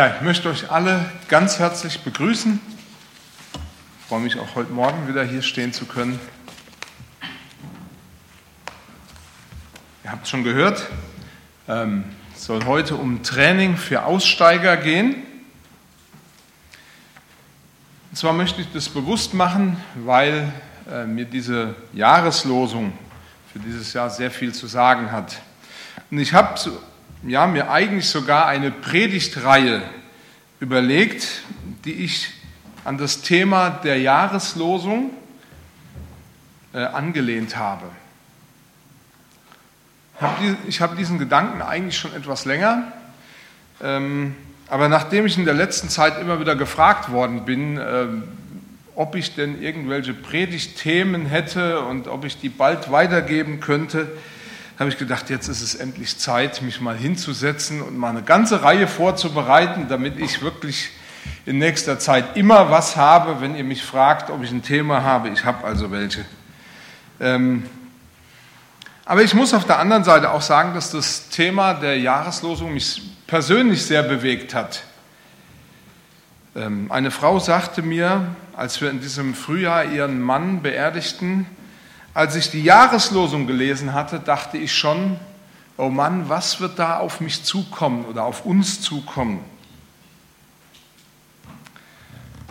[0.00, 2.58] Ja, ich möchte euch alle ganz herzlich begrüßen.
[4.00, 6.18] Ich freue mich auch heute Morgen wieder hier stehen zu können.
[10.02, 10.86] Ihr habt es schon gehört,
[11.68, 12.04] ähm,
[12.34, 15.16] es soll heute um Training für Aussteiger gehen.
[18.10, 20.50] Und zwar möchte ich das bewusst machen, weil
[20.90, 22.94] äh, mir diese Jahreslosung
[23.52, 25.42] für dieses Jahr sehr viel zu sagen hat.
[26.10, 26.58] Und ich habe
[27.22, 29.82] ja, mir eigentlich sogar eine Predigtreihe
[30.58, 31.42] überlegt,
[31.84, 32.30] die ich
[32.84, 35.10] an das Thema der Jahreslosung
[36.72, 37.86] äh, angelehnt habe.
[40.66, 42.92] Ich habe diesen Gedanken eigentlich schon etwas länger,
[43.82, 44.34] ähm,
[44.68, 48.06] aber nachdem ich in der letzten Zeit immer wieder gefragt worden bin, äh,
[48.94, 54.08] ob ich denn irgendwelche Predigtthemen hätte und ob ich die bald weitergeben könnte,
[54.80, 58.62] habe ich gedacht, jetzt ist es endlich Zeit, mich mal hinzusetzen und mal eine ganze
[58.62, 60.88] Reihe vorzubereiten, damit ich wirklich
[61.44, 65.28] in nächster Zeit immer was habe, wenn ihr mich fragt, ob ich ein Thema habe.
[65.28, 66.24] Ich habe also welche.
[67.20, 67.64] Ähm,
[69.04, 73.02] aber ich muss auf der anderen Seite auch sagen, dass das Thema der Jahreslosung mich
[73.26, 74.84] persönlich sehr bewegt hat.
[76.56, 81.44] Ähm, eine Frau sagte mir, als wir in diesem Frühjahr ihren Mann beerdigten,
[82.14, 85.18] als ich die Jahreslosung gelesen hatte, dachte ich schon,
[85.76, 89.40] oh Mann, was wird da auf mich zukommen oder auf uns zukommen?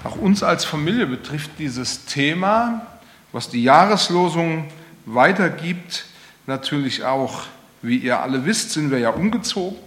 [0.03, 2.87] Auch uns als Familie betrifft dieses Thema,
[3.33, 4.69] was die Jahreslosung
[5.05, 6.05] weitergibt,
[6.47, 7.43] natürlich auch.
[7.81, 9.77] Wie ihr alle wisst, sind wir ja umgezogen.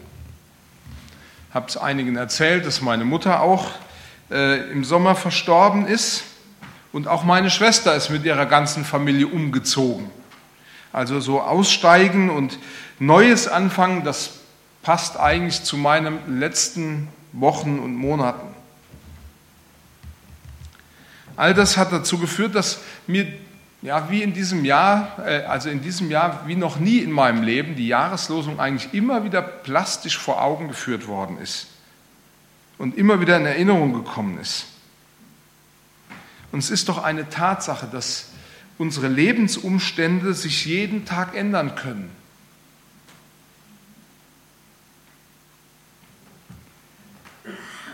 [1.48, 3.72] Ich habe es einigen erzählt, dass meine Mutter auch
[4.30, 6.24] äh, im Sommer verstorben ist.
[6.92, 10.10] Und auch meine Schwester ist mit ihrer ganzen Familie umgezogen.
[10.92, 12.58] Also so aussteigen und
[12.98, 14.40] Neues anfangen, das
[14.82, 18.54] passt eigentlich zu meinen letzten Wochen und Monaten.
[21.36, 23.26] All das hat dazu geführt, dass mir
[23.80, 27.42] ja, wie in diesem Jahr, äh, also in diesem Jahr wie noch nie in meinem
[27.42, 31.66] Leben, die Jahreslosung eigentlich immer wieder plastisch vor Augen geführt worden ist
[32.78, 34.66] und immer wieder in Erinnerung gekommen ist.
[36.52, 38.26] Und es ist doch eine Tatsache, dass
[38.78, 42.10] unsere Lebensumstände sich jeden Tag ändern können.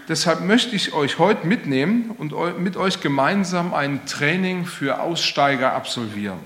[0.08, 6.38] Deshalb möchte ich euch heute mitnehmen und mit euch gemeinsam ein Training für Aussteiger absolvieren.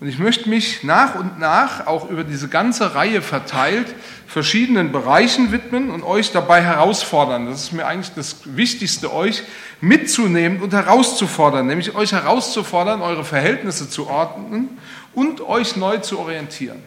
[0.00, 3.94] Und ich möchte mich nach und nach auch über diese ganze Reihe verteilt
[4.26, 7.46] verschiedenen Bereichen widmen und euch dabei herausfordern.
[7.46, 9.42] Das ist mir eigentlich das Wichtigste, euch
[9.82, 14.78] mitzunehmen und herauszufordern, nämlich euch herauszufordern, eure Verhältnisse zu ordnen
[15.14, 16.80] und euch neu zu orientieren.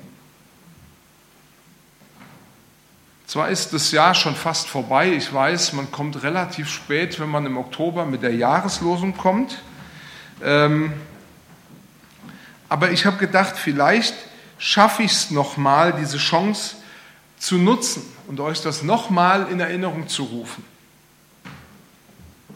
[3.28, 7.46] Zwar ist das Jahr schon fast vorbei, ich weiß, man kommt relativ spät, wenn man
[7.46, 9.62] im Oktober mit der Jahreslosung kommt.
[10.44, 10.94] Ähm,
[12.74, 14.16] aber ich habe gedacht, vielleicht
[14.58, 16.78] schaffe ich es nochmal, diese Chance
[17.38, 20.66] zu nutzen und euch das nochmal in Erinnerung zu rufen.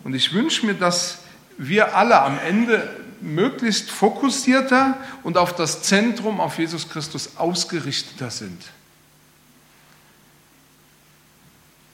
[0.03, 1.19] Und ich wünsche mir, dass
[1.59, 8.63] wir alle am Ende möglichst fokussierter und auf das Zentrum, auf Jesus Christus ausgerichteter sind.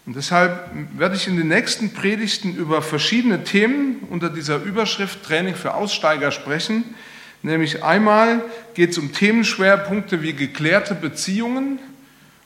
[0.05, 5.55] Und deshalb werde ich in den nächsten Predigten über verschiedene Themen unter dieser Überschrift Training
[5.55, 6.95] für Aussteiger sprechen,
[7.43, 8.41] Nämlich einmal
[8.73, 11.77] geht es um Themenschwerpunkte wie geklärte Beziehungen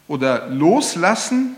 [0.07, 1.55] oder Loslassen,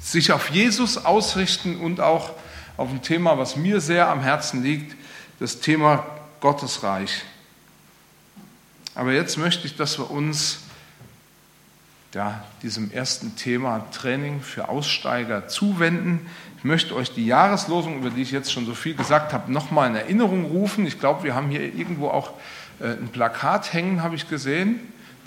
[0.00, 2.30] sich auf Jesus ausrichten und auch
[2.76, 4.96] auf ein Thema, was mir sehr am Herzen liegt,
[5.40, 6.06] das Thema
[6.40, 7.24] Gottesreich.
[8.94, 10.60] Aber jetzt möchte ich, dass wir uns
[12.14, 16.26] ja, diesem ersten Thema Training für Aussteiger zuwenden.
[16.58, 19.90] Ich möchte euch die Jahreslosung, über die ich jetzt schon so viel gesagt habe, nochmal
[19.90, 20.86] in Erinnerung rufen.
[20.86, 22.32] Ich glaube, wir haben hier irgendwo auch
[22.84, 24.80] ein Plakat hängen, habe ich gesehen,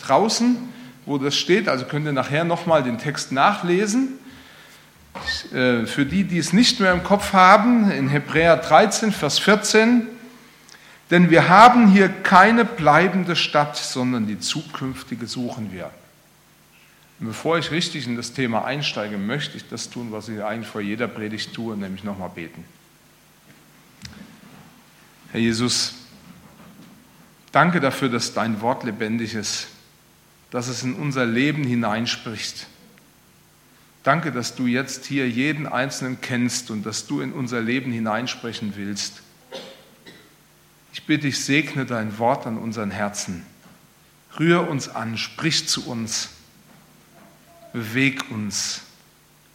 [0.06, 0.58] draußen,
[1.06, 1.68] wo das steht.
[1.68, 4.20] Also könnt ihr nachher nochmal den Text nachlesen.
[5.54, 10.08] Äh, für die, die es nicht mehr im Kopf haben, in Hebräer 13, Vers 14,
[11.12, 15.92] denn wir haben hier keine bleibende Stadt, sondern die zukünftige suchen wir.
[17.20, 20.68] Und bevor ich richtig in das Thema einsteige, möchte ich das tun, was ich eigentlich
[20.68, 22.66] vor jeder Predigt tue, nämlich nochmal beten.
[25.32, 25.94] Herr Jesus,
[27.54, 29.68] Danke dafür, dass dein Wort lebendig ist,
[30.50, 32.68] dass es in unser Leben hineinspricht.
[34.02, 38.74] Danke, dass du jetzt hier jeden Einzelnen kennst und dass du in unser Leben hineinsprechen
[38.76, 39.22] willst.
[40.94, 43.46] Ich bitte dich, segne dein Wort an unseren Herzen.
[44.40, 46.30] Rühr uns an, sprich zu uns,
[47.72, 48.82] beweg uns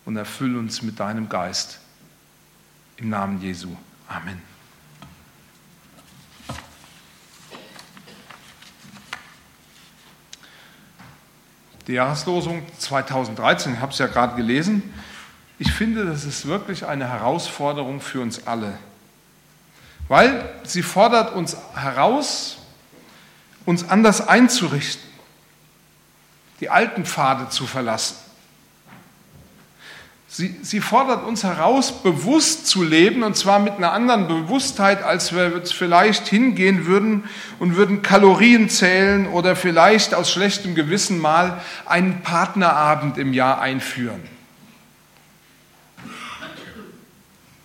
[0.05, 1.81] und erfüll uns mit deinem Geist.
[2.97, 3.77] Im Namen Jesu.
[4.07, 4.41] Amen.
[11.89, 14.95] Die Jahreslosung 2013, ich habe es ja gerade gelesen.
[15.59, 18.79] Ich finde, das ist wirklich eine Herausforderung für uns alle,
[20.07, 22.59] weil sie fordert uns heraus,
[23.65, 25.09] uns anders einzurichten,
[26.61, 28.17] die alten Pfade zu verlassen.
[30.31, 35.35] Sie, sie, fordert uns heraus, bewusst zu leben, und zwar mit einer anderen Bewusstheit, als
[35.35, 37.25] wir jetzt vielleicht hingehen würden
[37.59, 44.21] und würden Kalorien zählen oder vielleicht aus schlechtem Gewissen mal einen Partnerabend im Jahr einführen.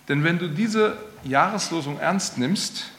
[0.08, 2.90] Denn wenn du diese Jahreslosung ernst nimmst,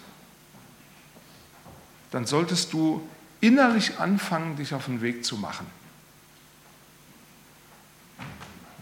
[2.12, 3.08] dann solltest du
[3.42, 5.66] innerlich anfangen, dich auf den Weg zu machen.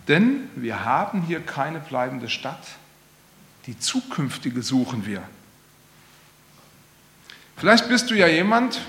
[0.08, 2.64] Denn wir haben hier keine bleibende Stadt.
[3.66, 5.24] Die zukünftige suchen wir.
[7.56, 8.82] Vielleicht bist du ja jemand,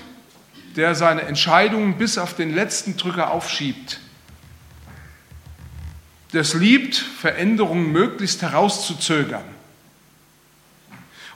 [0.75, 3.99] der seine Entscheidungen bis auf den letzten Drücker aufschiebt.
[6.33, 9.45] Der es liebt, Veränderungen möglichst herauszuzögern.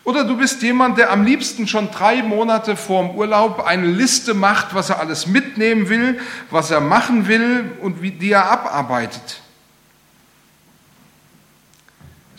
[0.04, 4.34] Oder du bist jemand, der am liebsten schon drei Monate vor dem Urlaub eine Liste
[4.34, 9.42] macht, was er alles mitnehmen will, was er machen will und wie die er abarbeitet.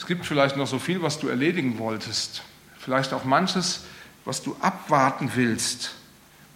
[0.00, 2.42] Es gibt vielleicht noch so viel, was du erledigen wolltest.
[2.78, 3.82] Vielleicht auch manches,
[4.24, 5.94] was du abwarten willst,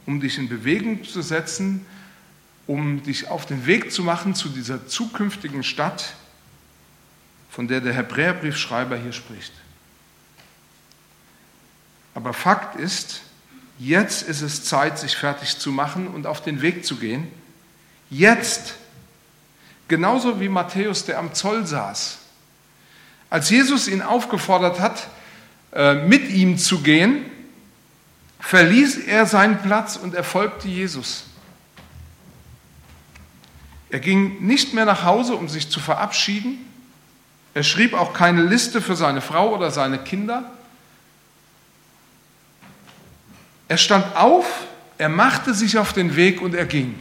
[0.07, 1.85] um dich in Bewegung zu setzen,
[2.67, 6.15] um dich auf den Weg zu machen zu dieser zukünftigen Stadt,
[7.51, 9.53] von der der Hebräerbriefschreiber hier spricht.
[12.15, 13.21] Aber Fakt ist,
[13.79, 17.29] jetzt ist es Zeit, sich fertig zu machen und auf den Weg zu gehen.
[18.09, 18.77] Jetzt.
[19.87, 22.24] Genauso wie Matthäus, der am Zoll saß
[23.31, 25.09] als Jesus ihn aufgefordert hat,
[25.73, 27.25] äh, mit ihm zu gehen,
[28.41, 31.25] verließ er seinen Platz und er folgte Jesus.
[33.91, 36.59] Er ging nicht mehr nach Hause, um sich zu verabschieden.
[37.55, 40.51] Er schrieb auch keine Liste für seine Frau oder seine Kinder.
[43.69, 44.47] Er stand auf,
[44.99, 46.99] er machte sich auf den Weg und er ging.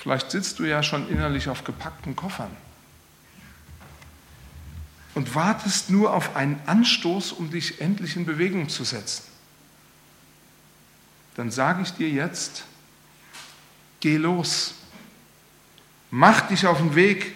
[0.00, 2.50] Vielleicht sitzt du ja schon innerlich auf gepackten Koffern
[5.14, 9.24] und wartest nur auf einen Anstoß, um dich endlich in Bewegung zu setzen.
[11.36, 12.64] Dann sage ich dir jetzt,
[14.00, 14.74] geh los.
[16.10, 17.34] Mach dich auf den Weg.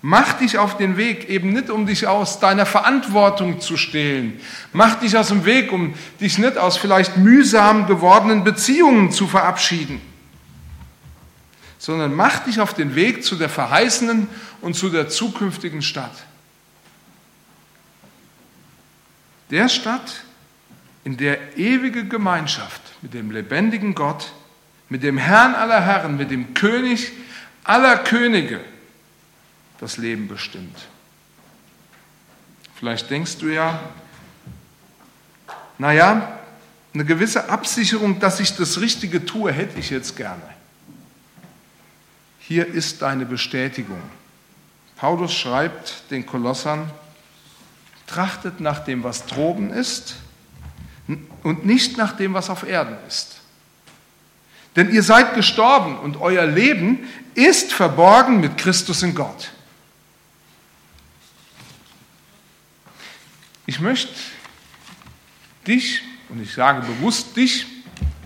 [0.00, 4.40] Mach dich auf den Weg, eben nicht um dich aus deiner Verantwortung zu stehlen.
[4.72, 10.13] Mach dich aus dem Weg, um dich nicht aus vielleicht mühsam gewordenen Beziehungen zu verabschieden
[11.84, 14.26] sondern mach dich auf den Weg zu der verheißenen
[14.62, 16.16] und zu der zukünftigen Stadt.
[19.50, 20.22] Der Stadt,
[21.04, 24.32] in der ewige Gemeinschaft mit dem lebendigen Gott,
[24.88, 27.12] mit dem Herrn aller Herren, mit dem König
[27.64, 28.60] aller Könige
[29.78, 30.78] das Leben bestimmt.
[32.76, 33.78] Vielleicht denkst du ja,
[35.76, 36.38] naja,
[36.94, 40.53] eine gewisse Absicherung, dass ich das Richtige tue, hätte ich jetzt gerne.
[42.46, 44.02] Hier ist deine Bestätigung.
[44.96, 46.90] Paulus schreibt den Kolossern,
[48.06, 50.16] trachtet nach dem, was droben ist
[51.42, 53.40] und nicht nach dem, was auf Erden ist.
[54.76, 59.50] Denn ihr seid gestorben und euer Leben ist verborgen mit Christus in Gott.
[63.66, 64.12] Ich möchte
[65.66, 67.66] dich, und ich sage bewusst dich,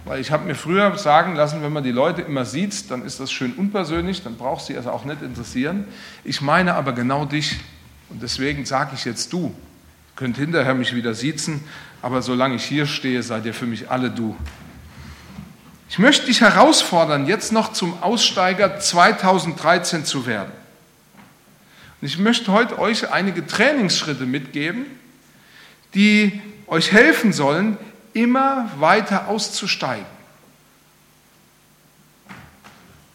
[0.08, 3.20] weil ich habe mir früher sagen lassen, wenn man die Leute immer sieht, dann ist
[3.20, 5.84] das schön unpersönlich, dann braucht sie es auch nicht interessieren.
[6.24, 7.60] Ich meine aber genau dich
[8.08, 9.48] und deswegen sage ich jetzt du.
[9.48, 11.62] Ihr könnt hinterher mich wieder siezen,
[12.00, 14.34] aber solange ich hier stehe, seid ihr für mich alle du.
[15.90, 20.52] Ich möchte dich herausfordern, jetzt noch zum Aussteiger 2013 zu werden.
[22.00, 24.86] Und ich möchte heute euch einige Trainingsschritte mitgeben,
[25.92, 27.76] die euch helfen sollen,
[28.12, 30.06] immer weiter auszusteigen.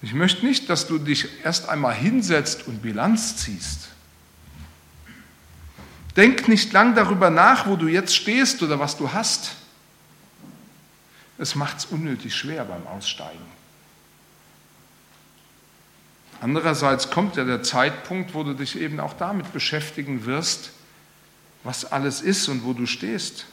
[0.02, 3.88] Ich möchte nicht, dass du dich erst einmal hinsetzt und Bilanz ziehst.
[6.18, 9.56] Denk nicht lang darüber nach, wo du jetzt stehst oder was du hast.
[11.38, 13.46] Es macht es unnötig schwer beim Aussteigen.
[16.42, 20.72] Andererseits kommt ja der Zeitpunkt, wo du dich eben auch damit beschäftigen wirst,
[21.64, 23.46] was alles ist und wo du stehst.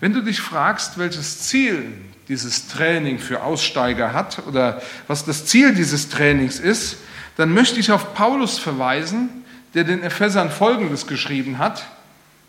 [0.00, 1.84] Wenn du dich fragst, welches Ziel
[2.28, 6.96] dieses Training für Aussteiger hat oder was das Ziel dieses Trainings ist,
[7.36, 9.28] dann möchte ich auf Paulus verweisen,
[9.74, 11.84] der den Ephesern Folgendes geschrieben hat.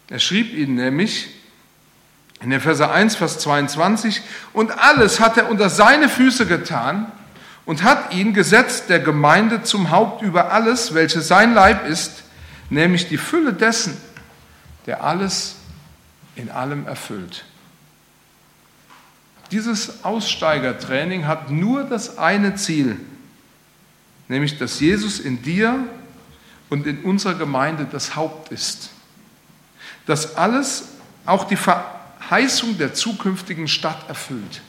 [0.10, 1.28] Er schrieb ihnen nämlich
[2.42, 4.22] in Epheser 1, Vers 22,
[4.54, 7.12] und alles hat er unter seine Füße getan
[7.66, 12.24] und hat ihn gesetzt der Gemeinde zum Haupt über alles, welches sein Leib ist,
[12.70, 13.98] nämlich die Fülle dessen,
[14.86, 15.56] der alles
[16.36, 17.46] in allem erfüllt.
[19.52, 23.00] Dieses Aussteigertraining hat nur das eine Ziel,
[24.28, 25.88] nämlich dass Jesus in dir
[26.70, 28.90] und in unserer Gemeinde das Haupt ist.
[30.08, 30.90] Dass alles,
[31.26, 34.62] auch die Verheißung der zukünftigen Stadt erfüllt.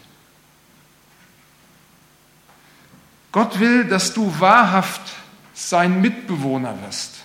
[3.33, 5.03] Gott will, dass du wahrhaft
[5.53, 7.16] sein Mitbewohner wirst.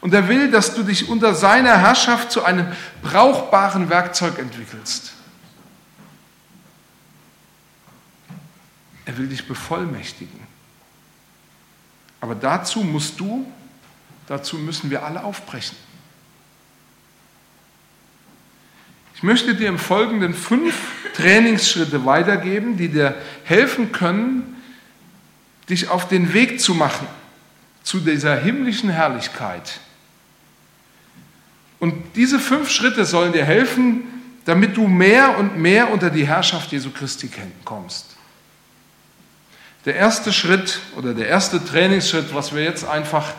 [0.00, 2.66] Und er will, dass du dich unter seiner Herrschaft zu einem
[3.02, 5.12] brauchbaren Werkzeug entwickelst.
[9.04, 10.40] Er will dich bevollmächtigen.
[12.20, 13.50] Aber dazu musst du,
[14.26, 15.76] dazu müssen wir alle aufbrechen.
[19.14, 20.74] Ich möchte dir im Folgenden fünf
[21.14, 24.62] Trainingsschritte weitergeben, die dir helfen können,
[25.70, 27.06] dich auf den Weg zu machen
[27.82, 29.80] zu dieser himmlischen Herrlichkeit.
[31.86, 34.02] Und diese fünf Schritte sollen dir helfen,
[34.44, 37.30] damit du mehr und mehr unter die Herrschaft Jesu Christi
[37.64, 38.16] kommst.
[39.84, 43.34] Der erste Schritt oder der erste Trainingsschritt, was wir jetzt einfach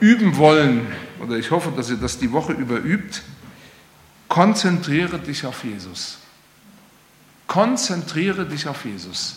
[0.00, 0.86] üben wollen,
[1.18, 3.22] oder ich hoffe, dass ihr das die Woche über übt,
[4.28, 6.18] konzentriere dich auf Jesus.
[7.46, 9.36] Konzentriere dich auf Jesus.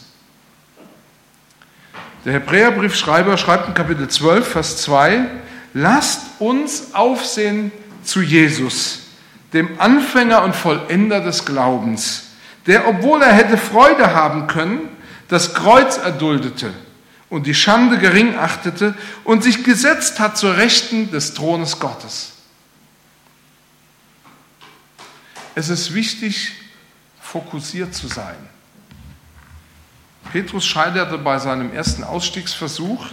[2.25, 5.25] Der Hebräerbriefschreiber schreibt in Kapitel 12, Vers 2,
[5.73, 7.71] lasst uns aufsehen
[8.03, 8.99] zu Jesus,
[9.53, 12.23] dem Anfänger und Vollender des Glaubens,
[12.67, 14.89] der, obwohl er hätte Freude haben können,
[15.27, 16.73] das Kreuz erduldete
[17.29, 18.93] und die Schande gering achtete
[19.23, 22.33] und sich gesetzt hat zur Rechten des Thrones Gottes.
[25.55, 26.53] Es ist wichtig,
[27.21, 28.35] fokussiert zu sein.
[30.31, 33.07] Petrus scheiterte bei seinem ersten Ausstiegsversuch,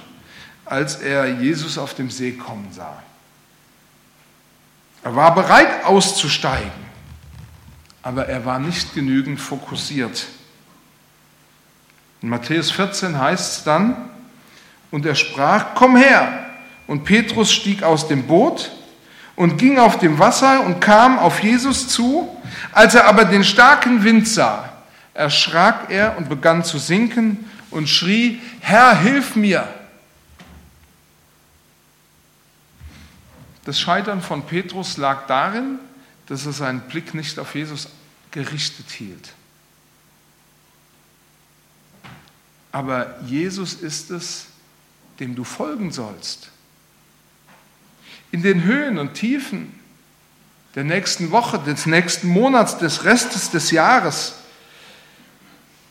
[0.65, 3.03] als er Jesus auf dem See kommen sah.
[5.03, 6.71] Er war bereit auszusteigen,
[8.03, 10.27] aber er war nicht genügend fokussiert.
[12.21, 13.97] In Matthäus 14 heißt es dann,
[14.91, 16.47] und er sprach, komm her.
[16.87, 18.71] Und Petrus stieg aus dem Boot
[19.37, 22.35] und ging auf dem Wasser und kam auf Jesus zu.
[22.73, 24.69] Als er aber den starken Wind sah,
[25.15, 29.69] erschrak er und begann zu sinken und schrie, Herr, hilf mir.
[33.69, 35.79] Das Scheitern von Petrus lag darin,
[36.25, 37.91] dass er seinen Blick nicht auf Jesus
[38.31, 39.35] gerichtet hielt.
[42.73, 44.47] Aber Jesus ist es,
[45.21, 46.49] dem du folgen sollst.
[48.31, 49.79] In den Höhen und Tiefen
[50.75, 54.37] der nächsten Woche, des nächsten Monats, des Restes des Jahres,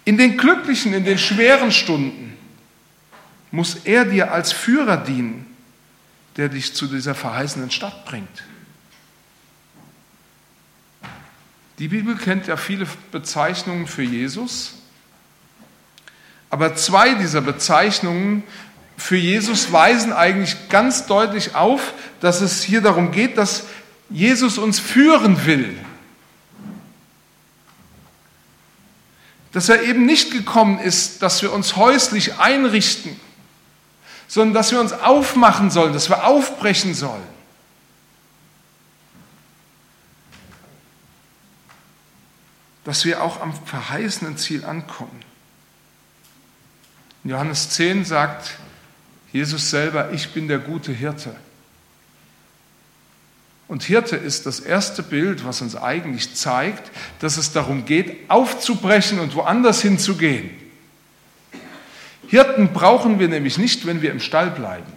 [0.04, 2.36] in den glücklichen, in den schweren Stunden
[3.52, 5.47] muss er dir als Führer dienen,
[6.38, 8.44] der dich zu dieser verheißenen Stadt bringt.
[11.80, 14.74] Die Bibel kennt ja viele Bezeichnungen für Jesus.
[16.50, 18.44] Aber zwei dieser Bezeichnungen
[18.98, 23.66] für Jesus weisen eigentlich ganz deutlich auf, dass es hier darum geht, dass
[24.10, 25.78] Jesus uns führen will.
[29.52, 33.20] Dass er eben nicht gekommen ist, dass wir uns häuslich einrichten,
[34.28, 37.24] sondern dass wir uns aufmachen sollen, dass wir aufbrechen sollen.
[42.84, 45.22] Dass wir auch am verheißenen Ziel ankommen.
[47.24, 48.58] In Johannes 10 sagt
[49.32, 51.36] Jesus selber, ich bin der gute Hirte.
[53.68, 59.20] Und Hirte ist das erste Bild, was uns eigentlich zeigt, dass es darum geht, aufzubrechen
[59.20, 60.67] und woanders hinzugehen.
[62.28, 64.92] Hirten brauchen wir nämlich nicht, wenn wir im Stall bleiben.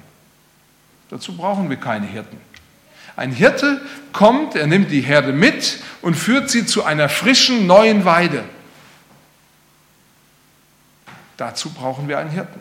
[1.09, 2.39] Dazu brauchen wir keine Hirten.
[3.17, 3.81] Ein Hirte
[4.13, 8.45] kommt, er nimmt die Herde mit und führt sie zu einer frischen, neuen Weide.
[11.37, 12.61] Dazu brauchen wir einen Hirten.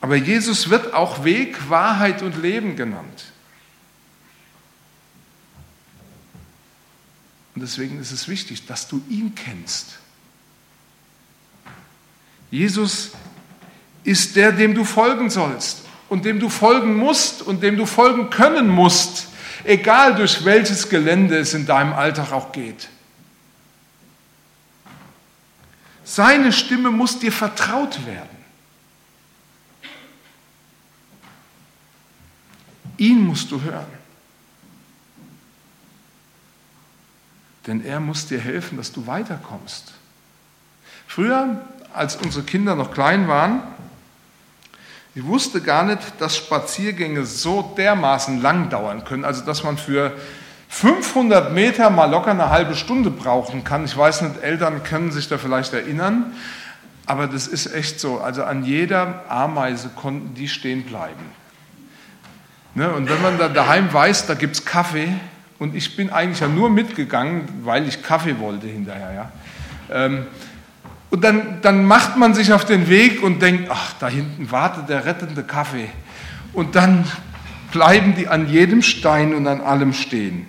[0.00, 3.32] Aber Jesus wird auch Weg, Wahrheit und Leben genannt.
[7.54, 9.98] Und deswegen ist es wichtig, dass du ihn kennst.
[12.50, 13.12] Jesus
[14.04, 18.30] ist der, dem du folgen sollst und dem du folgen musst und dem du folgen
[18.30, 19.28] können musst.
[19.64, 22.88] egal durch welches Gelände es in deinem Alltag auch geht.
[26.04, 28.40] Seine Stimme muss dir vertraut werden.
[32.96, 33.86] Ihn musst du hören.
[37.66, 39.92] Denn er muss dir helfen, dass du weiterkommst.
[41.06, 43.62] Früher, als unsere Kinder noch klein waren,
[45.14, 50.12] ich wusste gar nicht, dass Spaziergänge so dermaßen lang dauern können, also dass man für
[50.68, 53.84] 500 Meter mal locker eine halbe Stunde brauchen kann.
[53.84, 56.32] Ich weiß nicht, Eltern können sich da vielleicht erinnern,
[57.06, 58.20] aber das ist echt so.
[58.20, 61.24] Also an jeder Ameise konnten die stehen bleiben.
[62.76, 62.92] Ne?
[62.92, 65.12] Und wenn man da daheim weiß, da gibt es Kaffee,
[65.60, 69.12] und ich bin eigentlich ja nur mitgegangen, weil ich Kaffee wollte hinterher.
[69.12, 69.32] Ja?
[69.92, 70.26] Ähm,
[71.10, 74.88] und dann, dann macht man sich auf den Weg und denkt, ach, da hinten wartet
[74.88, 75.90] der rettende Kaffee.
[76.52, 77.04] Und dann
[77.72, 80.46] bleiben die an jedem Stein und an allem stehen.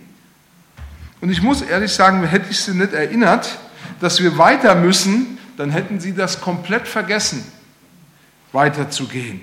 [1.20, 3.60] Und ich muss ehrlich sagen, hätte ich sie nicht erinnert,
[4.00, 7.44] dass wir weiter müssen, dann hätten sie das komplett vergessen,
[8.52, 9.42] weiterzugehen.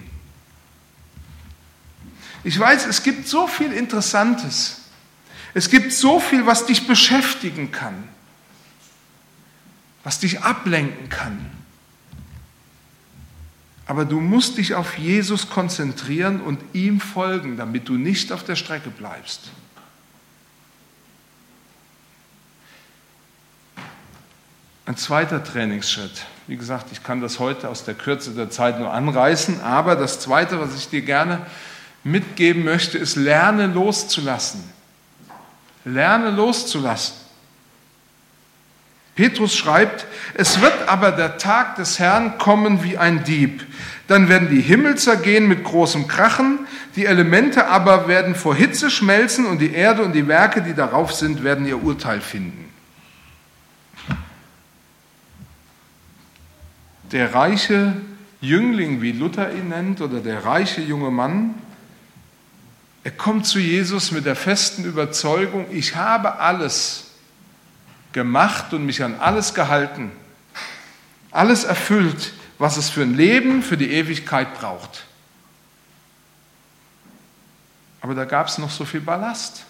[2.45, 4.83] Ich weiß, es gibt so viel Interessantes.
[5.55, 7.95] Es gibt so viel, was dich beschäftigen kann,
[10.09, 11.39] was dich ablenken kann.
[13.85, 18.57] Aber du musst dich auf Jesus konzentrieren und ihm folgen, damit du nicht auf der
[18.57, 19.51] Strecke bleibst.
[24.87, 26.25] Ein zweiter Trainingsschritt.
[26.47, 30.21] Wie gesagt, ich kann das heute aus der Kürze der Zeit nur anreißen, aber das
[30.21, 31.45] zweite, was ich dir gerne
[32.03, 34.65] mitgeben möchte, ist, lerne loszulassen.
[35.85, 37.18] Lerne loszulassen.
[39.19, 43.67] Petrus schreibt, es wird aber der Tag des Herrn kommen wie ein Dieb.
[44.07, 46.61] Dann werden die Himmel zergehen mit großem Krachen,
[46.95, 51.13] die Elemente aber werden vor Hitze schmelzen und die Erde und die Werke, die darauf
[51.13, 52.73] sind, werden ihr Urteil finden.
[57.11, 57.95] Der reiche
[58.41, 61.55] Jüngling, wie Luther ihn nennt, oder der reiche junge Mann,
[63.03, 67.08] er kommt zu Jesus mit der festen Überzeugung, ich habe alles
[68.13, 70.11] gemacht und mich an alles gehalten,
[71.31, 75.05] alles erfüllt, was es für ein Leben, für die Ewigkeit braucht.
[78.01, 79.65] Aber da gab es noch so viel Ballast,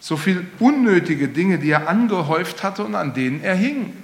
[0.00, 3.96] so viel unnötige Dinge, die er angehäuft hatte und an denen er hing.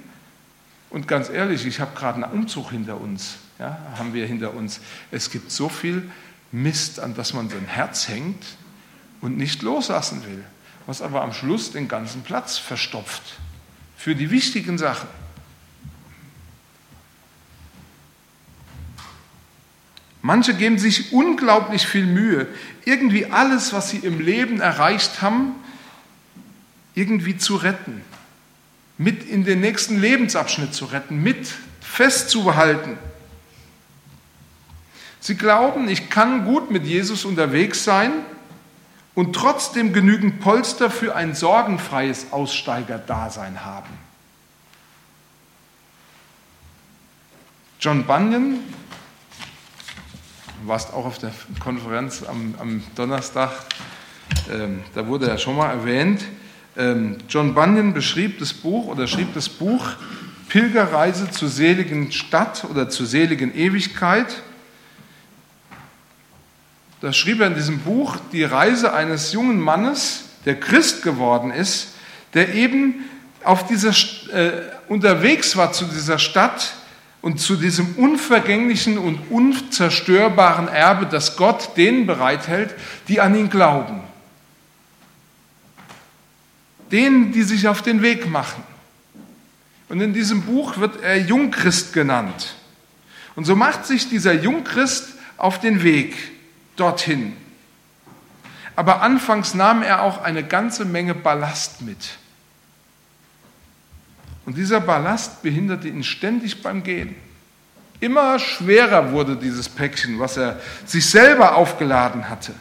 [0.89, 4.79] Und ganz ehrlich, ich habe gerade einen Umzug hinter uns, ja, haben wir hinter uns.
[5.11, 6.09] Es gibt so viel
[6.51, 8.43] Mist, an das man sein Herz hängt
[9.21, 10.43] und nicht loslassen will,
[10.89, 13.21] was aber am Schluss den ganzen Platz verstopft
[13.95, 15.07] für die wichtigen Sachen.
[20.23, 22.47] Manche geben sich unglaublich viel Mühe,
[22.85, 25.53] irgendwie alles, was sie im Leben erreicht haben,
[26.95, 28.01] irgendwie zu retten,
[28.97, 32.97] mit in den nächsten Lebensabschnitt zu retten, mit festzuhalten.
[35.19, 38.11] Sie glauben, ich kann gut mit Jesus unterwegs sein
[39.15, 43.89] und trotzdem genügend Polster für ein sorgenfreies Aussteigerdasein haben.
[47.79, 48.59] John Bunyan,
[50.61, 53.51] du warst auch auf der Konferenz am, am Donnerstag,
[54.51, 56.23] ähm, da wurde er schon mal erwähnt.
[56.77, 59.85] Ähm, John Bunyan beschrieb das Buch oder schrieb das Buch
[60.49, 64.41] Pilgerreise zur seligen Stadt oder zur seligen Ewigkeit.
[67.01, 71.89] Da schrieb er in diesem Buch die Reise eines jungen Mannes, der Christ geworden ist,
[72.33, 73.05] der eben
[73.43, 73.91] auf dieser,
[74.33, 74.51] äh,
[74.89, 76.73] unterwegs war zu dieser Stadt
[77.21, 82.75] und zu diesem unvergänglichen und unzerstörbaren Erbe, das Gott denen bereithält,
[83.07, 84.01] die an ihn glauben.
[86.91, 88.63] Denen, die sich auf den Weg machen.
[89.87, 92.55] Und in diesem Buch wird er Jungchrist genannt.
[93.35, 96.15] Und so macht sich dieser Jungchrist auf den Weg
[96.79, 97.35] dorthin.
[98.75, 102.17] Aber anfangs nahm er auch eine ganze Menge Ballast mit.
[104.45, 107.15] Und dieser Ballast behinderte ihn ständig beim Gehen.
[107.99, 112.53] Immer schwerer wurde dieses Päckchen, was er sich selber aufgeladen hatte.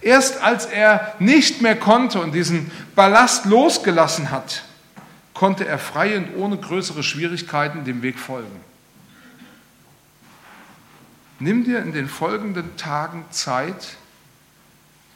[0.00, 4.62] Erst als er nicht mehr konnte und diesen Ballast losgelassen hat,
[5.34, 8.71] konnte er frei und ohne größere Schwierigkeiten dem Weg folgen.
[11.42, 13.96] Nimm dir in den folgenden Tagen Zeit,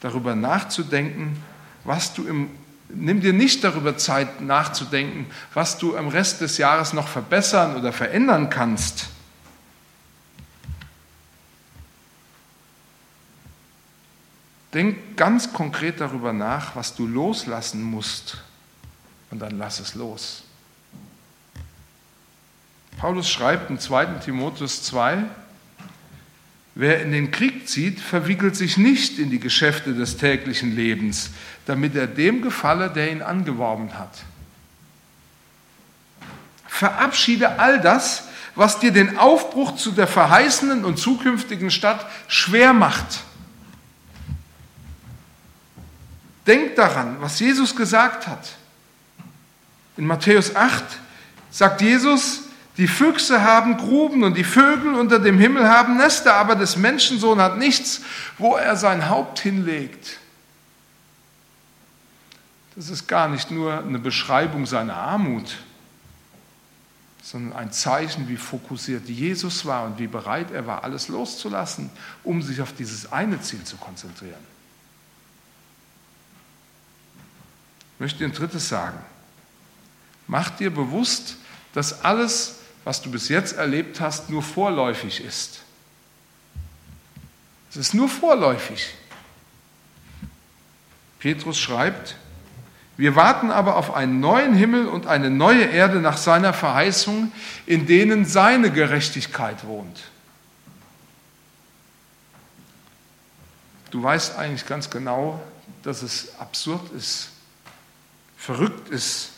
[0.01, 1.41] darüber nachzudenken,
[1.85, 2.49] was du im
[2.89, 7.91] Nimm dir nicht darüber Zeit nachzudenken, was du am Rest des Jahres noch verbessern oder
[7.91, 9.07] verändern kannst.
[14.73, 18.37] Denk ganz konkret darüber nach, was du loslassen musst
[19.31, 20.43] und dann lass es los.
[22.97, 24.05] Paulus schreibt in 2.
[24.23, 25.25] Timotheus 2,
[26.77, 31.31] wer in den Krieg zieht, verwickelt sich nicht in die Geschäfte des täglichen Lebens,
[31.65, 34.11] damit er dem gefalle, der ihn angeworben hat.
[36.67, 43.21] Verabschiede all das, was dir den Aufbruch zu der verheißenen und zukünftigen Stadt schwer macht.
[46.45, 48.55] Denk daran, was Jesus gesagt hat.
[49.97, 50.83] In Matthäus 8
[51.49, 52.43] sagt Jesus,
[52.77, 57.41] die Füchse haben Gruben und die Vögel unter dem Himmel haben Nester, aber des Menschensohn
[57.41, 58.01] hat nichts,
[58.37, 60.19] wo er sein Haupt hinlegt.
[62.75, 65.57] Das ist gar nicht nur eine Beschreibung seiner Armut,
[67.23, 71.89] sondern ein Zeichen, wie fokussiert Jesus war und wie bereit er war, alles loszulassen,
[72.23, 74.39] um sich auf dieses eine Ziel zu konzentrieren.
[77.95, 78.99] Ich möchte ein drittes sagen.
[80.27, 81.37] Mach dir bewusst,
[81.73, 82.56] dass alles,
[82.87, 85.59] was du bis jetzt erlebt hast, nur vorläufig ist.
[87.69, 88.93] Es ist nur vorläufig.
[91.19, 92.15] Petrus schreibt,
[92.95, 97.33] wir warten aber auf einen neuen Himmel und eine neue Erde nach seiner Verheißung,
[97.65, 100.03] in denen seine Gerechtigkeit wohnt.
[103.91, 105.43] Du weißt eigentlich ganz genau,
[105.83, 107.31] dass es absurd ist,
[108.37, 109.31] verrückt ist,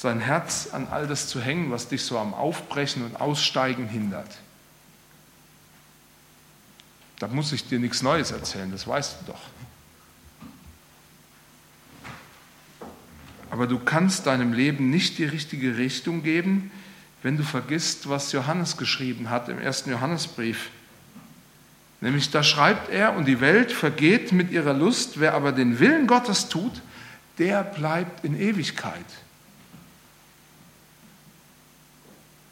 [0.00, 4.28] sein Herz an all das zu hängen, was dich so am Aufbrechen und Aussteigen hindert.
[7.18, 9.40] Da muss ich dir nichts Neues erzählen, das weißt du doch.
[13.50, 16.70] Aber du kannst deinem Leben nicht die richtige Richtung geben,
[17.22, 20.68] wenn du vergisst, was Johannes geschrieben hat im ersten Johannesbrief.
[22.02, 26.06] Nämlich da schreibt er, und die Welt vergeht mit ihrer Lust, wer aber den Willen
[26.06, 26.82] Gottes tut,
[27.38, 29.06] der bleibt in Ewigkeit.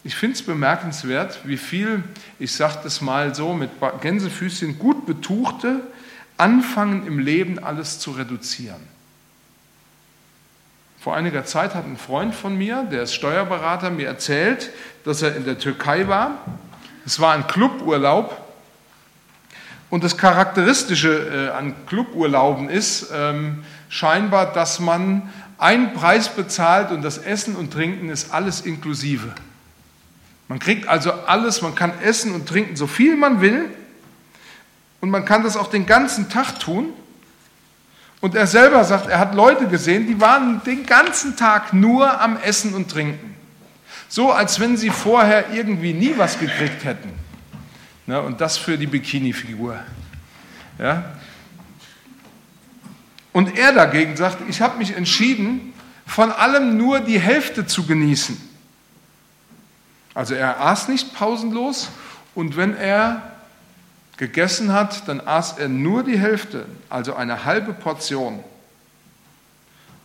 [0.07, 2.05] Ich finde es bemerkenswert, wie viel,
[2.39, 3.71] ich sage das mal so, mit
[4.03, 5.81] Gänsefüßchen gut betuchte
[6.37, 8.81] anfangen im Leben alles zu reduzieren.
[11.01, 14.71] Vor einiger Zeit hat ein Freund von mir, der ist Steuerberater, mir erzählt,
[15.05, 16.39] dass er in der Türkei war.
[17.07, 18.41] Es war ein Cluburlaub.
[19.91, 27.03] Und das Charakteristische äh, an Cluburlauben ist ähm, scheinbar, dass man einen Preis bezahlt und
[27.03, 29.33] das Essen und Trinken ist alles inklusive.
[30.49, 33.71] Man kriegt also alles, man kann essen und trinken, so viel man will.
[35.01, 36.93] Und man kann das auch den ganzen Tag tun.
[38.21, 42.39] Und er selber sagt, er hat Leute gesehen, die waren den ganzen Tag nur am
[42.39, 43.35] Essen und Trinken.
[44.09, 47.11] So, als wenn sie vorher irgendwie nie was gekriegt hätten.
[48.07, 49.79] Ne, und das für die Bikini-Figur.
[50.79, 51.05] Ja?
[53.33, 55.73] Und er dagegen sagt, ich habe mich entschieden,
[56.07, 58.54] von allem nur die Hälfte zu genießen.
[60.15, 61.89] Also er aß nicht pausenlos
[62.35, 63.23] und wenn er
[64.17, 68.43] gegessen hat, dann aß er nur die Hälfte, also eine halbe Portion.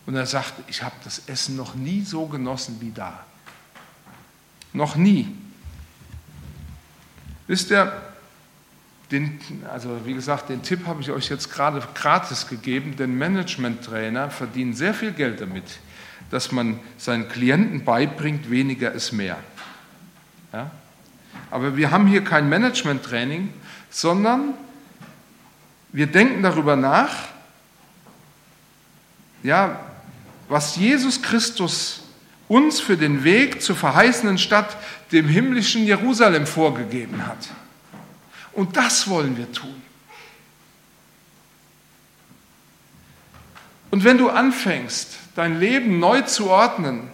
[0.06, 3.24] Und er sagte, ich habe das Essen noch nie so genossen wie da.
[4.74, 5.28] Noch nie.
[7.46, 7.92] Wisst ihr,
[9.12, 9.40] den,
[9.72, 14.74] also wie gesagt, den Tipp habe ich euch jetzt gerade gratis gegeben, denn Management-Trainer verdienen
[14.74, 15.80] sehr viel Geld damit,
[16.30, 19.38] dass man seinen Klienten beibringt, weniger ist mehr.
[20.54, 20.72] Ja?
[21.52, 23.54] Aber wir haben hier kein Management-Training,
[23.90, 24.54] sondern
[25.92, 27.30] wir denken darüber nach,
[29.42, 29.80] ja,
[30.48, 32.02] was Jesus Christus
[32.48, 34.76] uns für den Weg zur verheißenen Stadt,
[35.12, 37.50] dem himmlischen Jerusalem, vorgegeben hat.
[38.54, 39.82] Und das wollen wir tun.
[43.92, 47.10] Und wenn du anfängst, dein Leben neu zu ordnen,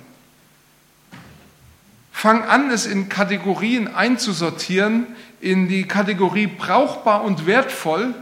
[2.25, 5.05] fang an, es in Kategorien einzusortieren,
[5.41, 8.15] in die Kategorie brauchbar und wertvoll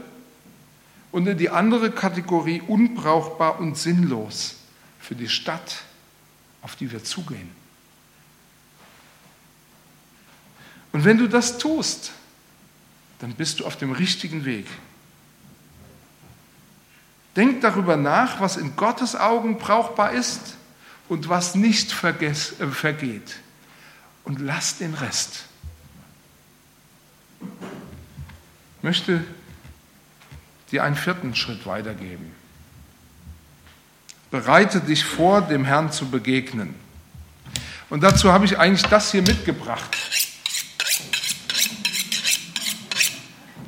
[1.13, 4.57] und in die andere Kategorie unbrauchbar und sinnlos
[4.99, 5.83] für die Stadt,
[6.61, 7.49] auf die wir zugehen.
[10.91, 12.11] Und wenn du das tust,
[13.19, 14.65] dann bist du auf dem richtigen Weg.
[17.37, 20.57] Denk darüber nach, was in Gottes Augen brauchbar ist
[21.07, 22.33] und was nicht äh,
[22.67, 23.35] vergeht.
[24.25, 25.43] Und lass den Rest.
[28.77, 29.23] Ich möchte
[30.71, 32.31] dir einen vierten Schritt weitergeben.
[34.31, 36.73] Bereite dich vor, dem Herrn zu begegnen.
[37.89, 39.95] Und dazu habe ich eigentlich das hier mitgebracht.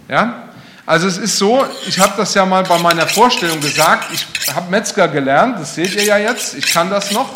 [0.08, 0.50] Ja?
[0.86, 4.70] Also es ist so, ich habe das ja mal bei meiner Vorstellung gesagt, ich habe
[4.70, 7.34] Metzger gelernt, das seht ihr ja jetzt, ich kann das noch.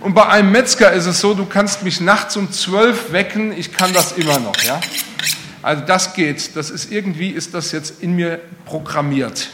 [0.00, 3.72] Und bei einem Metzger ist es so, du kannst mich nachts um zwölf wecken, ich
[3.72, 4.56] kann das immer noch.
[4.62, 4.80] Ja?
[5.62, 9.48] Also das geht, das ist irgendwie, ist das jetzt in mir programmiert.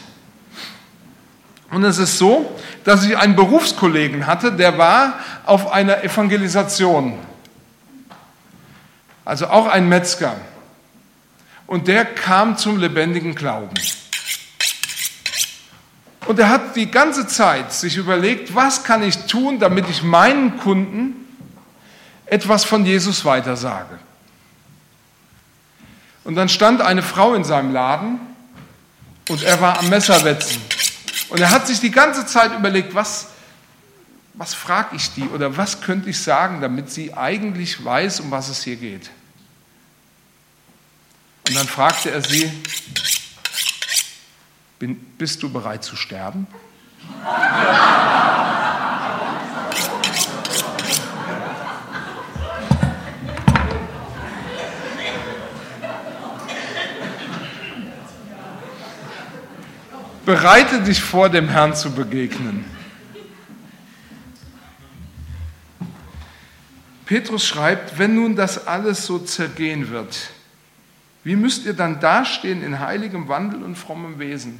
[1.71, 7.17] Und es ist so, dass ich einen Berufskollegen hatte, der war auf einer Evangelisation.
[9.25, 10.35] Also auch ein Metzger.
[11.65, 13.73] Und der kam zum lebendigen Glauben.
[16.25, 20.57] Und er hat die ganze Zeit sich überlegt, was kann ich tun, damit ich meinen
[20.57, 21.13] Kunden
[22.25, 23.99] etwas von Jesus weitersage.
[26.23, 28.19] Und dann stand eine Frau in seinem Laden
[29.29, 30.59] und er war am Messerwetzen.
[31.29, 33.27] Und er hat sich die ganze Zeit überlegt, was,
[34.33, 38.49] was frage ich die oder was könnte ich sagen, damit sie eigentlich weiß, um was
[38.49, 39.11] es hier geht.
[41.47, 42.51] Und dann fragte er sie,
[44.79, 46.47] bin, bist du bereit zu sterben?
[60.25, 62.65] Bereite dich vor, dem Herrn zu begegnen.
[67.05, 70.31] Petrus schreibt, wenn nun das alles so zergehen wird,
[71.23, 74.59] wie müsst ihr dann dastehen in heiligem Wandel und frommem Wesen,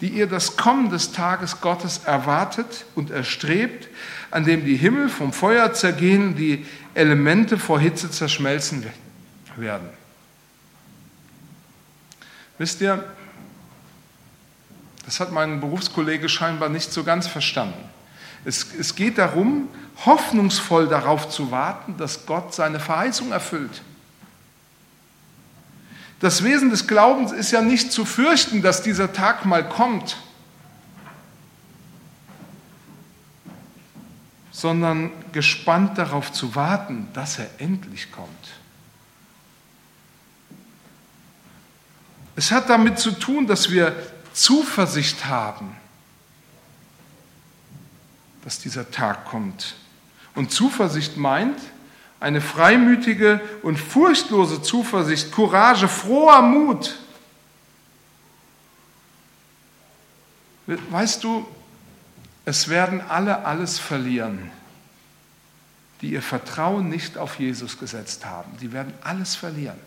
[0.00, 3.88] die ihr das Kommen des Tages Gottes erwartet und erstrebt,
[4.30, 8.84] an dem die Himmel vom Feuer zergehen die Elemente vor Hitze zerschmelzen
[9.56, 9.88] werden?
[12.58, 13.04] Wisst ihr,
[15.04, 17.88] das hat mein Berufskollege scheinbar nicht so ganz verstanden.
[18.44, 19.68] Es, es geht darum,
[20.04, 23.82] hoffnungsvoll darauf zu warten, dass Gott seine Verheißung erfüllt.
[26.20, 30.16] Das Wesen des Glaubens ist ja nicht zu fürchten, dass dieser Tag mal kommt,
[34.50, 38.30] sondern gespannt darauf zu warten, dass er endlich kommt.
[42.36, 43.94] Es hat damit zu tun, dass wir
[44.32, 45.76] Zuversicht haben,
[48.44, 49.74] dass dieser Tag kommt.
[50.34, 51.58] Und Zuversicht meint,
[52.20, 56.98] eine freimütige und furchtlose Zuversicht, Courage, froher Mut.
[60.66, 61.46] Weißt du,
[62.44, 64.50] es werden alle alles verlieren,
[66.00, 68.56] die ihr Vertrauen nicht auf Jesus gesetzt haben.
[68.60, 69.78] Die werden alles verlieren.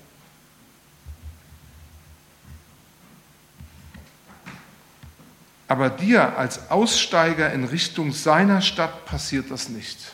[5.67, 10.13] Aber dir als Aussteiger in Richtung seiner Stadt passiert das nicht.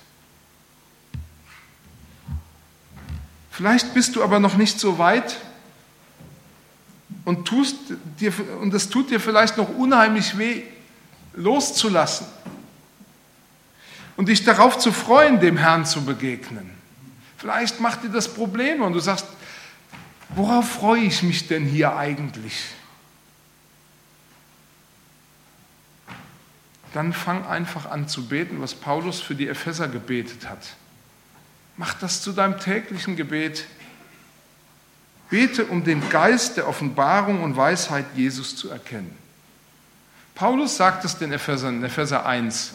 [3.55, 5.37] Vielleicht bist du aber noch nicht so weit
[7.23, 7.77] und, tust
[8.19, 10.63] dir, und es tut dir vielleicht noch unheimlich weh,
[11.35, 12.27] loszulassen
[14.17, 16.69] und dich darauf zu freuen, dem Herrn zu begegnen.
[17.37, 19.25] Vielleicht macht dir das Probleme und du sagst,
[20.35, 22.61] worauf freue ich mich denn hier eigentlich?
[26.93, 30.75] Dann fang einfach an zu beten, was Paulus für die Epheser gebetet hat.
[31.77, 33.65] Mach das zu deinem täglichen Gebet.
[35.29, 39.15] Bete, um den Geist der Offenbarung und Weisheit Jesus zu erkennen.
[40.35, 42.73] Paulus sagt es den Ephesern in Epheser 1,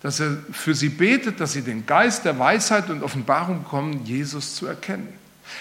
[0.00, 4.54] dass er für sie betet, dass sie den Geist der Weisheit und Offenbarung bekommen, Jesus
[4.54, 5.08] zu erkennen.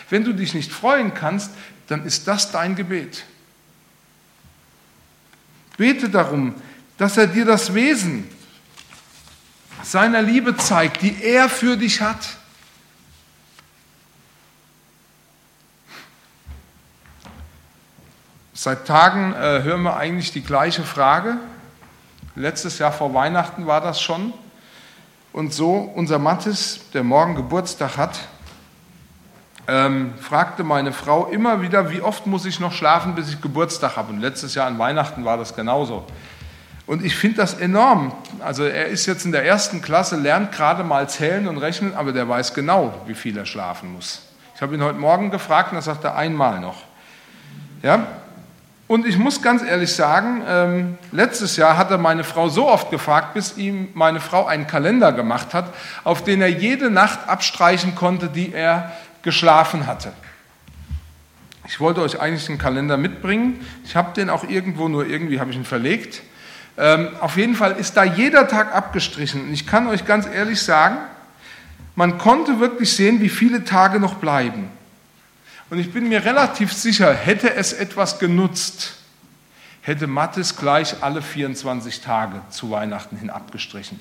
[0.10, 1.52] Wenn du dich nicht freuen kannst,
[1.88, 3.26] dann ist das dein Gebet.
[5.78, 6.56] Bete darum,
[6.98, 8.28] dass er dir das Wesen
[9.84, 12.38] seiner Liebe zeigt, die er für dich hat.
[18.56, 21.38] Seit Tagen äh, hören wir eigentlich die gleiche Frage.
[22.36, 24.32] Letztes Jahr vor Weihnachten war das schon.
[25.32, 28.20] Und so, unser Mattes, der morgen Geburtstag hat,
[29.68, 33.98] ähm, fragte meine Frau immer wieder, wie oft muss ich noch schlafen, bis ich Geburtstag
[33.98, 34.14] habe.
[34.14, 36.06] Und letztes Jahr an Weihnachten war das genauso.
[36.86, 38.14] Und ich finde das enorm.
[38.40, 42.12] Also er ist jetzt in der ersten Klasse, lernt gerade mal zählen und rechnen, aber
[42.12, 44.28] der weiß genau, wie viel er schlafen muss.
[44.56, 46.84] Ich habe ihn heute Morgen gefragt und er sagte einmal noch.
[47.82, 48.06] Ja,
[48.88, 52.92] und ich muss ganz ehrlich sagen, ähm, letztes Jahr hat er meine Frau so oft
[52.92, 57.96] gefragt, bis ihm meine Frau einen Kalender gemacht hat, auf den er jede Nacht abstreichen
[57.96, 58.92] konnte, die er
[59.22, 60.12] geschlafen hatte.
[61.66, 63.66] Ich wollte euch eigentlich den Kalender mitbringen.
[63.86, 66.22] Ich habe den auch irgendwo, nur irgendwie habe ich ihn verlegt.
[66.78, 69.44] Ähm, auf jeden Fall ist da jeder Tag abgestrichen.
[69.44, 70.98] Und ich kann euch ganz ehrlich sagen,
[71.96, 74.70] man konnte wirklich sehen, wie viele Tage noch bleiben.
[75.74, 78.94] Und ich bin mir relativ sicher, hätte es etwas genutzt,
[79.82, 84.00] hätte Mattes gleich alle 24 Tage zu Weihnachten hin abgestrichen.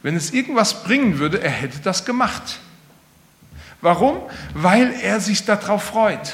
[0.00, 2.60] Wenn es irgendwas bringen würde, er hätte das gemacht.
[3.82, 4.22] Warum?
[4.54, 6.32] Weil er sich darauf freut.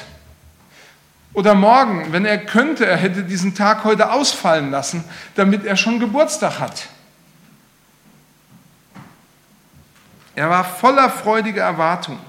[1.32, 5.02] Oder morgen, wenn er könnte, er hätte diesen Tag heute ausfallen lassen,
[5.34, 6.86] damit er schon Geburtstag hat.
[10.36, 12.20] Er war voller freudiger Erwartung.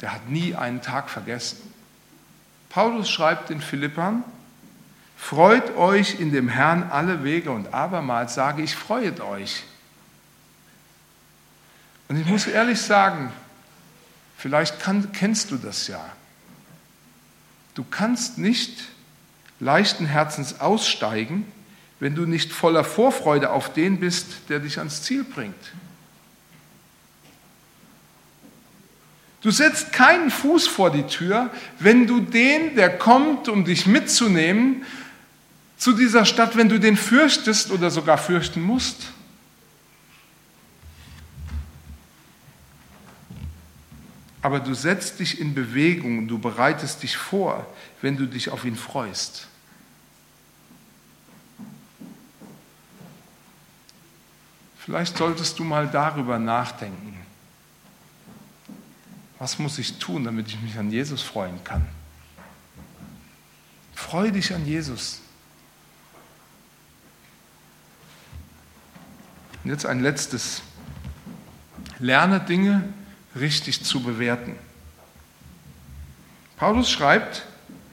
[0.00, 1.58] Der hat nie einen Tag vergessen.
[2.68, 4.24] Paulus schreibt in Philippern,
[5.16, 9.62] freut euch in dem Herrn alle Wege und abermals sage ich, freuet euch.
[12.08, 13.32] Und ich muss ehrlich sagen,
[14.36, 16.04] vielleicht kann, kennst du das ja.
[17.74, 18.88] Du kannst nicht
[19.60, 21.46] leichten Herzens aussteigen,
[22.00, 25.54] wenn du nicht voller Vorfreude auf den bist, der dich ans Ziel bringt.
[29.44, 34.86] Du setzt keinen Fuß vor die Tür, wenn du den, der kommt, um dich mitzunehmen,
[35.76, 39.08] zu dieser Stadt, wenn du den fürchtest oder sogar fürchten musst.
[44.40, 47.66] Aber du setzt dich in Bewegung, du bereitest dich vor,
[48.00, 49.46] wenn du dich auf ihn freust.
[54.78, 57.23] Vielleicht solltest du mal darüber nachdenken.
[59.44, 61.84] Was muss ich tun, damit ich mich an Jesus freuen kann?
[63.94, 65.20] Freue dich an Jesus.
[69.62, 70.62] Und jetzt ein letztes.
[71.98, 72.84] Lerne Dinge
[73.36, 74.56] richtig zu bewerten.
[76.56, 77.44] Paulus schreibt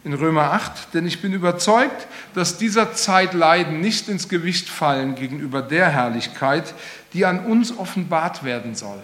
[0.05, 5.15] in Römer 8, denn ich bin überzeugt, dass dieser Zeit Leiden nicht ins Gewicht fallen
[5.15, 6.73] gegenüber der Herrlichkeit,
[7.11, 9.03] die an uns offenbart werden soll.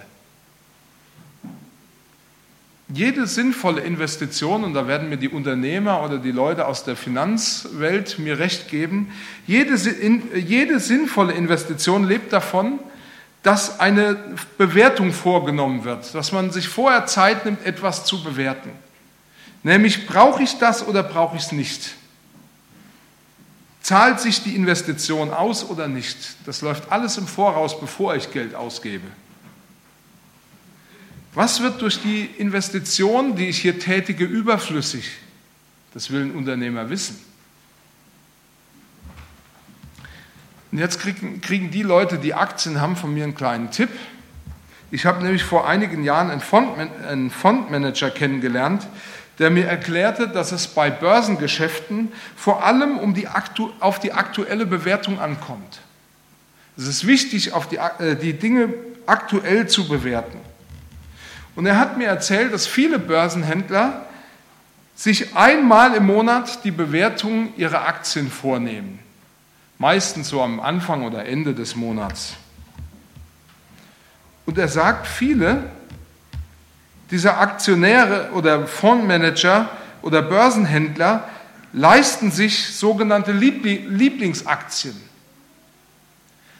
[2.90, 8.18] Jede sinnvolle Investition, und da werden mir die Unternehmer oder die Leute aus der Finanzwelt
[8.18, 9.12] mir recht geben,
[9.46, 9.76] jede,
[10.36, 12.80] jede sinnvolle Investition lebt davon,
[13.44, 14.18] dass eine
[14.58, 18.72] Bewertung vorgenommen wird, dass man sich vorher Zeit nimmt, etwas zu bewerten.
[19.64, 21.96] Nämlich, brauche ich das oder brauche ich es nicht?
[23.82, 26.18] Zahlt sich die Investition aus oder nicht?
[26.46, 29.08] Das läuft alles im Voraus, bevor ich Geld ausgebe.
[31.34, 35.12] Was wird durch die Investition, die ich hier tätige, überflüssig?
[35.94, 37.18] Das will ein Unternehmer wissen.
[40.72, 43.90] Und jetzt kriegen, kriegen die Leute, die Aktien haben, von mir einen kleinen Tipp.
[44.92, 48.88] Ich habe nämlich vor einigen Jahren einen Fondmanager kennengelernt,
[49.40, 53.28] der mir erklärte, dass es bei Börsengeschäften vor allem um die
[53.80, 55.82] auf die aktuelle Bewertung ankommt.
[56.78, 58.74] Es ist wichtig, auf die, äh, die Dinge
[59.06, 60.40] aktuell zu bewerten.
[61.58, 64.06] Und er hat mir erzählt, dass viele Börsenhändler
[64.96, 69.00] sich einmal im Monat die Bewertung ihrer Aktien vornehmen
[69.80, 72.34] meistens so am Anfang oder Ende des Monats.
[74.46, 75.70] Und er sagt, viele
[77.12, 79.70] dieser Aktionäre oder Fondsmanager
[80.02, 81.28] oder Börsenhändler
[81.74, 84.96] leisten sich sogenannte Lieblingsaktien.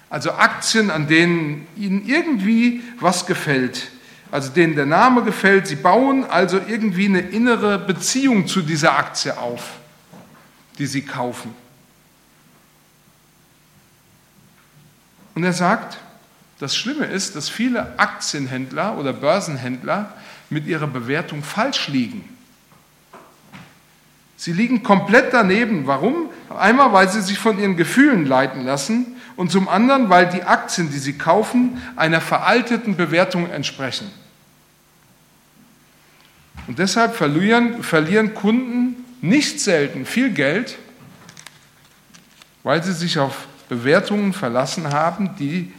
[0.10, 3.90] Also Aktien, an denen ihnen irgendwie was gefällt,
[4.32, 5.68] also denen der Name gefällt.
[5.68, 9.72] Sie bauen also irgendwie eine innere Beziehung zu dieser Aktie auf,
[10.78, 11.54] die sie kaufen.
[15.36, 16.00] Und er sagt,
[16.60, 20.14] das Schlimme ist, dass viele Aktienhändler oder Börsenhändler
[20.50, 22.28] mit ihrer Bewertung falsch liegen.
[24.36, 25.88] Sie liegen komplett daneben.
[25.88, 26.27] Warum?
[26.50, 30.90] Einmal, weil sie sich von ihren Gefühlen leiten lassen und zum anderen, weil die Aktien,
[30.90, 34.10] die sie kaufen, einer veralteten Bewertung entsprechen.
[36.68, 40.78] Und deshalb verlieren, verlieren Kunden nicht selten viel Geld,
[42.64, 45.74] weil sie sich auf Bewertungen verlassen haben, die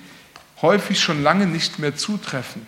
[0.62, 2.66] häufig schon lange nicht mehr zutreffen.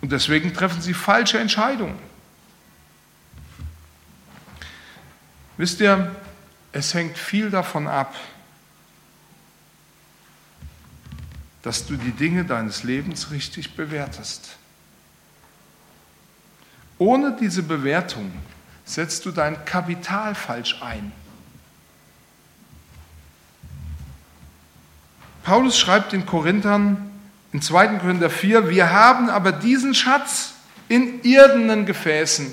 [0.00, 1.98] Und deswegen treffen sie falsche Entscheidungen.
[5.56, 6.14] Wisst ihr,
[6.72, 8.14] es hängt viel davon ab,
[11.62, 14.56] dass du die Dinge deines Lebens richtig bewertest.
[16.98, 18.32] Ohne diese Bewertung
[18.84, 21.12] setzt du dein Kapital falsch ein.
[25.42, 27.10] Paulus schreibt den Korinthern
[27.52, 27.98] in 2.
[27.98, 30.54] Korinther 4, wir haben aber diesen Schatz
[30.88, 32.50] in irdenen Gefäßen,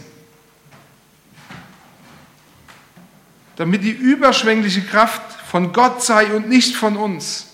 [3.56, 7.48] damit die überschwängliche Kraft von Gott sei und nicht von uns.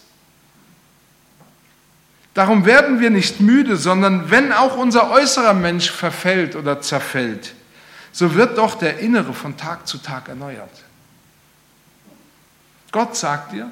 [2.34, 7.56] Darum werden wir nicht müde, sondern wenn auch unser äußerer Mensch verfällt oder zerfällt,
[8.12, 10.70] so wird doch der innere von Tag zu Tag erneuert.
[12.92, 13.72] Gott sagt dir,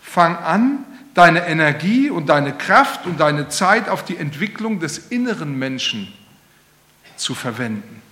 [0.00, 0.84] fang an,
[1.14, 6.12] deine Energie und deine Kraft und deine Zeit auf die Entwicklung des inneren Menschen
[7.16, 8.02] zu verwenden.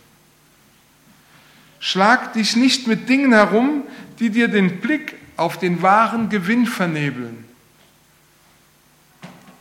[1.81, 3.85] Schlag dich nicht mit Dingen herum,
[4.18, 7.47] die dir den Blick auf den wahren Gewinn vernebeln.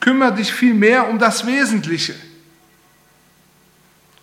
[0.02, 2.16] Kümmere dich vielmehr um das Wesentliche.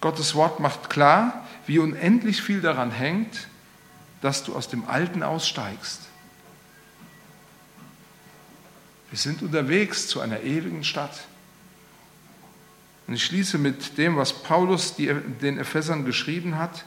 [0.02, 3.48] Gottes Wort macht klar, wie unendlich viel daran hängt,
[4.20, 6.02] dass du aus dem Alten aussteigst.
[9.10, 11.26] Wir sind unterwegs zu einer ewigen Stadt.
[13.06, 16.84] Und ich schließe mit dem, was Paulus den Ephesern geschrieben hat.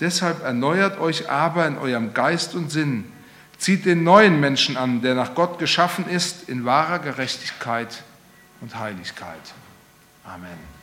[0.00, 3.12] Deshalb erneuert euch aber in eurem Geist und Sinn.
[3.58, 8.02] Zieht den neuen Menschen an, der nach Gott geschaffen ist, in wahrer Gerechtigkeit
[8.62, 9.54] und Heiligkeit.
[10.24, 10.79] Amen.